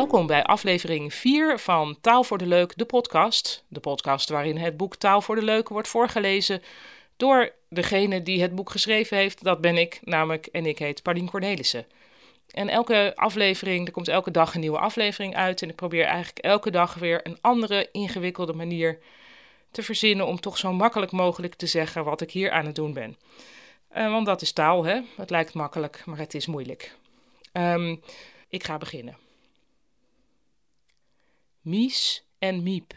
[0.00, 3.64] Welkom bij aflevering 4 van Taal voor de Leuk, de podcast.
[3.68, 6.62] De podcast waarin het boek Taal voor de Leuk wordt voorgelezen
[7.16, 9.44] door degene die het boek geschreven heeft.
[9.44, 11.86] Dat ben ik, namelijk, en ik heet Paulien Cornelissen.
[12.50, 15.62] En elke aflevering, er komt elke dag een nieuwe aflevering uit.
[15.62, 18.98] En ik probeer eigenlijk elke dag weer een andere ingewikkelde manier
[19.70, 22.92] te verzinnen om toch zo makkelijk mogelijk te zeggen wat ik hier aan het doen
[22.92, 23.16] ben.
[23.96, 25.00] Uh, want dat is taal, hè?
[25.16, 26.96] Het lijkt makkelijk, maar het is moeilijk.
[27.52, 28.02] Um,
[28.48, 29.28] ik ga beginnen.
[31.60, 32.94] Mies en Miep.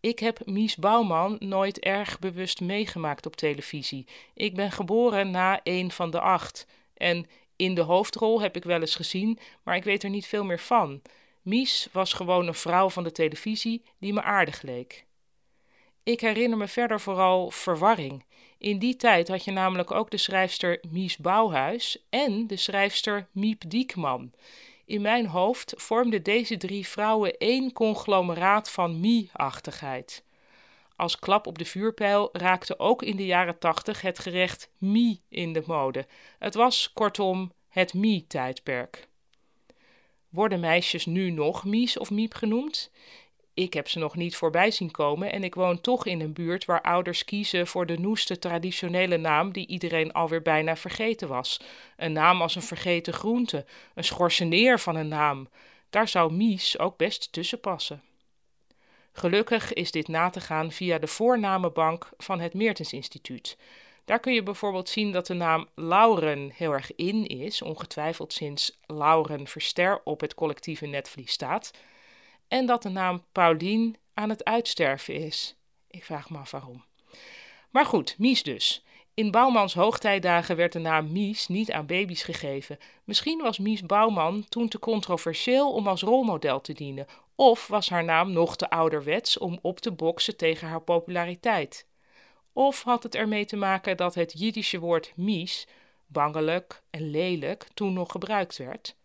[0.00, 4.06] Ik heb Mies Bouwman nooit erg bewust meegemaakt op televisie.
[4.34, 6.66] Ik ben geboren na een van de acht.
[6.94, 10.44] En in de hoofdrol heb ik wel eens gezien, maar ik weet er niet veel
[10.44, 11.02] meer van.
[11.42, 15.06] Mies was gewoon een vrouw van de televisie die me aardig leek.
[16.02, 18.24] Ik herinner me verder vooral verwarring.
[18.58, 23.62] In die tijd had je namelijk ook de schrijfster Mies Bouwhuis en de schrijfster Miep
[23.68, 24.32] Diekman.
[24.86, 30.24] In mijn hoofd vormden deze drie vrouwen één conglomeraat van mie-achtigheid.
[30.96, 35.52] Als klap op de vuurpijl raakte ook in de jaren tachtig het gerecht mie in
[35.52, 36.06] de mode.
[36.38, 39.08] Het was kortom het mie-tijdperk.
[40.28, 42.90] Worden meisjes nu nog mies of miep genoemd?
[43.56, 46.64] Ik heb ze nog niet voorbij zien komen en ik woon toch in een buurt
[46.64, 51.60] waar ouders kiezen voor de noeste traditionele naam die iedereen alweer bijna vergeten was.
[51.96, 55.48] Een naam als een vergeten groente, een schorseneer van een naam.
[55.90, 58.02] Daar zou Mies ook best tussen passen.
[59.12, 63.56] Gelukkig is dit na te gaan via de voornamenbank van het Meertens Instituut.
[64.04, 68.78] Daar kun je bijvoorbeeld zien dat de naam Lauren heel erg in is, ongetwijfeld sinds
[68.86, 71.70] Lauren Verster op het collectieve netvlies staat
[72.48, 75.56] en dat de naam Paulien aan het uitsterven is.
[75.90, 76.84] Ik vraag me af waarom.
[77.70, 78.84] Maar goed, Mies dus.
[79.14, 82.78] In Bouwmans hoogtijdagen werd de naam Mies niet aan baby's gegeven.
[83.04, 88.04] Misschien was Mies Bouwman toen te controversieel om als rolmodel te dienen, of was haar
[88.04, 91.86] naam nog te ouderwets om op te boksen tegen haar populariteit.
[92.52, 95.66] Of had het ermee te maken dat het Jiddische woord Mies,
[96.06, 98.96] bangelijk en lelijk, toen nog gebruikt werd?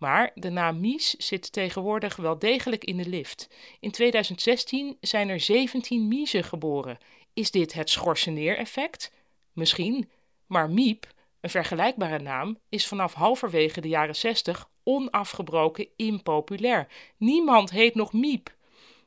[0.00, 3.48] Maar de naam Mies zit tegenwoordig wel degelijk in de lift.
[3.80, 6.98] In 2016 zijn er 17 Miezen geboren.
[7.34, 9.12] Is dit het schorseneer-effect?
[9.52, 10.10] Misschien,
[10.46, 11.06] maar Miep,
[11.40, 16.88] een vergelijkbare naam, is vanaf halverwege de jaren 60 onafgebroken impopulair.
[17.16, 18.54] Niemand heet nog Miep.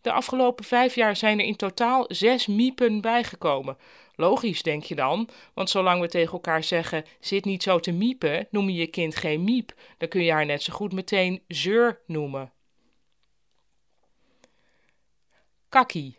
[0.00, 3.76] De afgelopen vijf jaar zijn er in totaal zes Miepen bijgekomen.
[4.14, 8.46] Logisch, denk je dan, want zolang we tegen elkaar zeggen: zit niet zo te miepen,
[8.50, 9.74] noem je je kind geen miep.
[9.98, 12.52] Dan kun je haar net zo goed meteen zeur noemen.
[15.68, 16.18] Kakkie.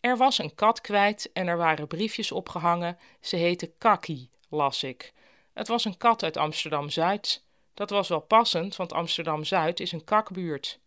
[0.00, 2.98] Er was een kat kwijt en er waren briefjes opgehangen.
[3.20, 5.12] Ze heette Kakkie, las ik.
[5.52, 7.44] Het was een kat uit Amsterdam Zuid.
[7.74, 10.80] Dat was wel passend, want Amsterdam Zuid is een kakbuurt.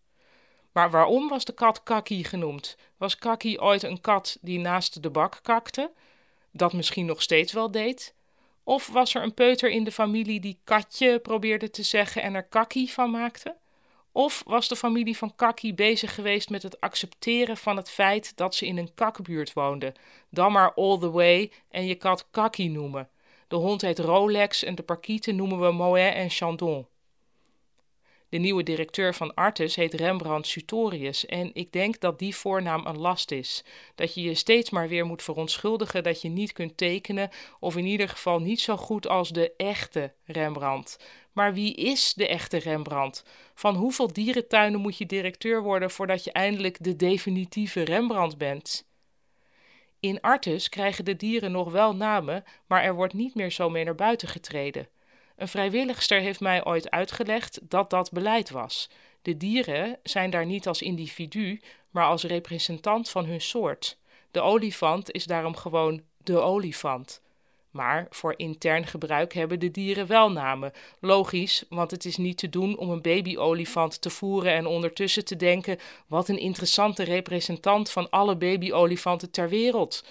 [0.73, 2.77] Maar waarom was de kat Kakkie genoemd?
[2.97, 5.91] Was Kakkie ooit een kat die naast de bak kakte?
[6.51, 8.13] Dat misschien nog steeds wel deed?
[8.63, 12.43] Of was er een peuter in de familie die katje probeerde te zeggen en er
[12.43, 13.55] kakkie van maakte?
[14.15, 18.55] Of was de familie van Kakkie bezig geweest met het accepteren van het feit dat
[18.55, 19.93] ze in een kakbuurt woonde?
[20.29, 23.09] Dan maar all the way en je kat Kakkie noemen.
[23.47, 26.87] De hond heet Rolex en de parkieten noemen we Moet en Chandon.
[28.33, 32.97] De nieuwe directeur van Artes heet Rembrandt Sutorius en ik denk dat die voornaam een
[32.97, 33.63] last is.
[33.95, 37.29] Dat je je steeds maar weer moet verontschuldigen dat je niet kunt tekenen
[37.59, 41.05] of in ieder geval niet zo goed als de echte Rembrandt.
[41.31, 43.25] Maar wie is de echte Rembrandt?
[43.55, 48.87] Van hoeveel dierentuinen moet je directeur worden voordat je eindelijk de definitieve Rembrandt bent?
[49.99, 53.83] In Artes krijgen de dieren nog wel namen, maar er wordt niet meer zo mee
[53.83, 54.87] naar buiten getreden.
[55.35, 58.89] Een vrijwilligster heeft mij ooit uitgelegd dat dat beleid was.
[59.21, 63.97] De dieren zijn daar niet als individu, maar als representant van hun soort.
[64.31, 67.21] De olifant is daarom gewoon de olifant.
[67.71, 70.71] Maar voor intern gebruik hebben de dieren wel namen.
[70.99, 75.35] Logisch, want het is niet te doen om een babyolifant te voeren en ondertussen te
[75.35, 80.05] denken: wat een interessante representant van alle babyolifanten ter wereld.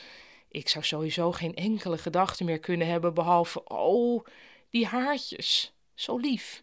[0.49, 4.25] Ik zou sowieso geen enkele gedachte meer kunnen hebben behalve: oh,
[4.73, 6.63] die haartjes, zo lief.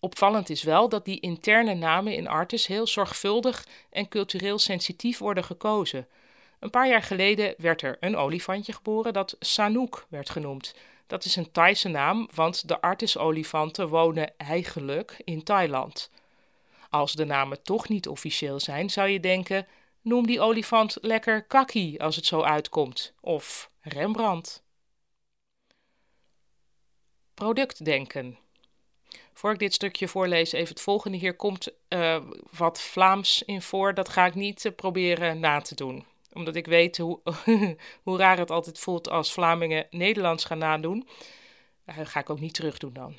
[0.00, 5.44] Opvallend is wel dat die interne namen in Artis heel zorgvuldig en cultureel sensitief worden
[5.44, 6.08] gekozen.
[6.58, 10.74] Een paar jaar geleden werd er een olifantje geboren dat Sanook werd genoemd.
[11.06, 16.10] Dat is een Thaise naam, want de Artis-olifanten wonen eigenlijk in Thailand.
[16.90, 19.66] Als de namen toch niet officieel zijn, zou je denken:
[20.00, 24.62] noem die olifant lekker Kaki als het zo uitkomt, of Rembrandt.
[27.42, 28.38] Productdenken.
[29.32, 31.16] Voor ik dit stukje voorlees, even het volgende.
[31.16, 33.94] Hier komt uh, wat Vlaams in voor.
[33.94, 36.04] Dat ga ik niet uh, proberen na te doen.
[36.32, 37.20] Omdat ik weet hoe,
[38.02, 41.08] hoe raar het altijd voelt als Vlamingen Nederlands gaan nadoen.
[41.86, 43.14] Uh, ga ik ook niet terug doen dan.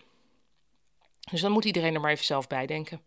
[1.31, 3.01] Dus dan moet iedereen er maar even zelf bij denken.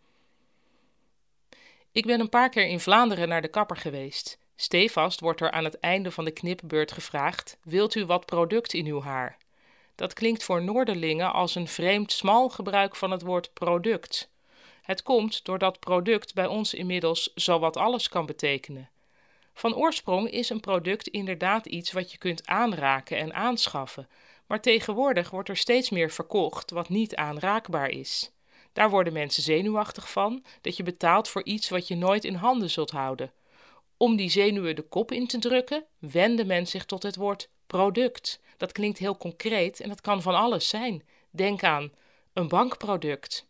[1.92, 4.38] Ik ben een paar keer in Vlaanderen naar de kapper geweest.
[4.56, 8.86] Stevast wordt er aan het einde van de knipbeurt gevraagd: Wilt u wat product in
[8.86, 9.36] uw haar?
[9.96, 14.30] Dat klinkt voor Noorderlingen als een vreemd smal gebruik van het woord product.
[14.82, 18.90] Het komt doordat product bij ons inmiddels zowat alles kan betekenen.
[19.54, 24.08] Van oorsprong is een product inderdaad iets wat je kunt aanraken en aanschaffen,
[24.46, 28.30] maar tegenwoordig wordt er steeds meer verkocht wat niet aanraakbaar is.
[28.72, 32.70] Daar worden mensen zenuwachtig van, dat je betaalt voor iets wat je nooit in handen
[32.70, 33.32] zult houden.
[33.96, 38.40] Om die zenuwen de kop in te drukken, wende men zich tot het woord product.
[38.56, 41.02] Dat klinkt heel concreet en dat kan van alles zijn.
[41.30, 41.92] Denk aan
[42.32, 43.46] een bankproduct.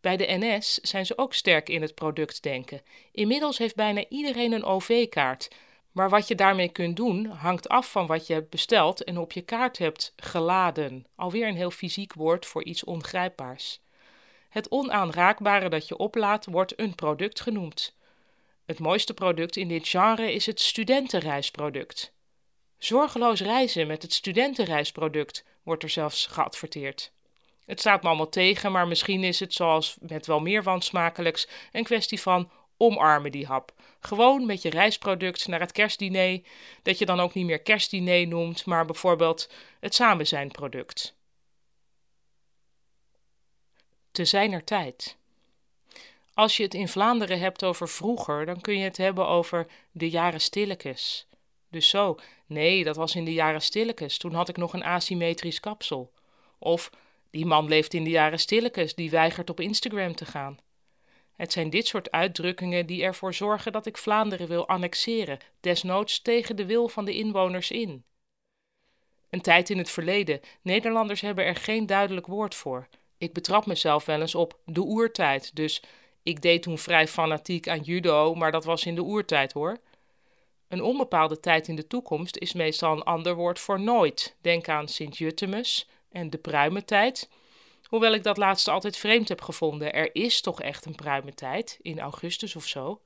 [0.00, 2.80] Bij de NS zijn ze ook sterk in het productdenken.
[3.12, 5.48] Inmiddels heeft bijna iedereen een OV-kaart.
[5.92, 9.32] Maar wat je daarmee kunt doen hangt af van wat je hebt besteld en op
[9.32, 11.06] je kaart hebt geladen.
[11.14, 13.80] Alweer een heel fysiek woord voor iets ongrijpbaars.
[14.48, 17.96] Het onaanraakbare dat je oplaadt wordt een product genoemd.
[18.64, 22.12] Het mooiste product in dit genre is het studentenreisproduct.
[22.86, 27.12] Zorgeloos reizen met het studentenreisproduct wordt er zelfs geadverteerd.
[27.64, 31.84] Het staat me allemaal tegen, maar misschien is het, zoals met wel meer wansmakelijks, een
[31.84, 33.72] kwestie van omarmen die hap.
[34.00, 36.40] Gewoon met je reisproduct naar het kerstdiner,
[36.82, 39.50] dat je dan ook niet meer kerstdiner noemt, maar bijvoorbeeld
[39.80, 41.14] het samenzijnproduct.
[44.10, 45.16] Te zijner tijd.
[46.34, 50.10] Als je het in Vlaanderen hebt over vroeger, dan kun je het hebben over de
[50.10, 51.26] jaren stillekes.
[51.76, 55.60] Dus zo, nee, dat was in de jaren stillekes, toen had ik nog een asymmetrisch
[55.60, 56.12] kapsel.
[56.58, 56.90] Of,
[57.30, 60.58] die man leeft in de jaren stillekes, die weigert op Instagram te gaan.
[61.34, 66.56] Het zijn dit soort uitdrukkingen die ervoor zorgen dat ik Vlaanderen wil annexeren, desnoods tegen
[66.56, 68.04] de wil van de inwoners in.
[69.30, 72.88] Een tijd in het verleden, Nederlanders hebben er geen duidelijk woord voor.
[73.18, 75.82] Ik betrap mezelf wel eens op de oertijd, dus
[76.22, 79.78] ik deed toen vrij fanatiek aan judo, maar dat was in de oertijd hoor.
[80.68, 84.36] Een onbepaalde tijd in de toekomst is meestal een ander woord voor nooit.
[84.40, 87.28] Denk aan Sint-Jutemus en de pruimentijd.
[87.88, 89.92] Hoewel ik dat laatste altijd vreemd heb gevonden.
[89.92, 93.00] Er is toch echt een pruimentijd, in augustus of zo.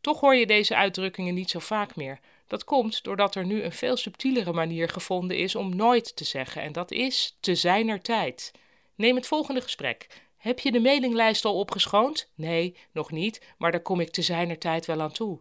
[0.00, 2.20] Toch hoor je deze uitdrukkingen niet zo vaak meer.
[2.46, 6.62] Dat komt doordat er nu een veel subtielere manier gevonden is om nooit te zeggen,
[6.62, 8.52] en dat is te zijner tijd.
[8.94, 10.06] Neem het volgende gesprek.
[10.36, 12.28] Heb je de mailinglijst al opgeschoond?
[12.34, 15.40] Nee, nog niet, maar daar kom ik te zijner tijd wel aan toe.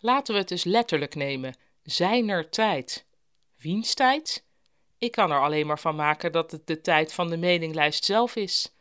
[0.00, 1.54] Laten we het eens letterlijk nemen.
[1.82, 3.04] Zijner tijd.
[3.56, 4.44] Wiens tijd?
[4.98, 8.36] Ik kan er alleen maar van maken dat het de tijd van de mailinglijst zelf
[8.36, 8.72] is.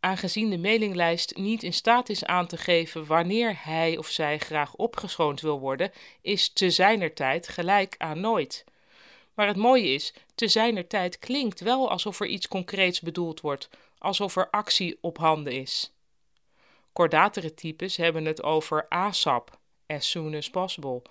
[0.00, 4.74] Aangezien de mailinglijst niet in staat is aan te geven wanneer hij of zij graag
[4.74, 8.64] opgeschoond wil worden, is te zijner tijd gelijk aan nooit.
[9.34, 13.68] Maar het mooie is, te zijner tijd klinkt wel alsof er iets concreets bedoeld wordt,
[13.98, 15.92] alsof er actie op handen is.
[16.92, 21.02] Kordatere types hebben het over ASAP, as soon as possible.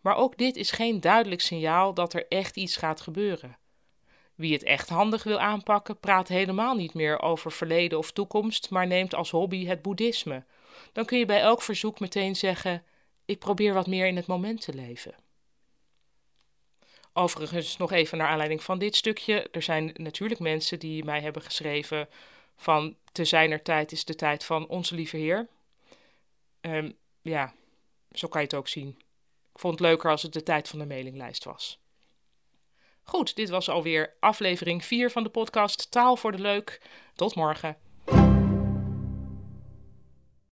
[0.00, 3.56] Maar ook dit is geen duidelijk signaal dat er echt iets gaat gebeuren.
[4.34, 8.86] Wie het echt handig wil aanpakken, praat helemaal niet meer over verleden of toekomst, maar
[8.86, 10.44] neemt als hobby het boeddhisme.
[10.92, 12.84] Dan kun je bij elk verzoek meteen zeggen:
[13.24, 15.14] Ik probeer wat meer in het moment te leven.
[17.12, 19.48] Overigens, nog even naar aanleiding van dit stukje.
[19.50, 22.08] Er zijn natuurlijk mensen die mij hebben geschreven
[22.56, 25.48] van te zijner tijd is de tijd van onze lieve Heer.
[26.60, 27.54] Um, ja,
[28.12, 28.88] zo kan je het ook zien.
[29.52, 31.80] Ik vond het leuker als het de tijd van de mailinglijst was.
[33.02, 36.82] Goed, dit was alweer aflevering 4 van de podcast Taal voor de Leuk.
[37.14, 37.87] Tot morgen.